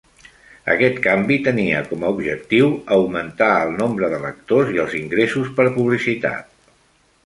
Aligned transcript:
Aquest 0.75 0.95
canvi 1.07 1.37
tenia 1.47 1.83
com 1.91 2.07
a 2.07 2.15
objectiu 2.15 2.71
augmentar 2.97 3.53
el 3.69 3.77
nombre 3.85 4.13
de 4.17 4.25
lectors 4.27 4.77
i 4.79 4.85
els 4.89 5.01
ingressos 5.05 5.57
per 5.61 5.73
publicitat. 5.81 6.55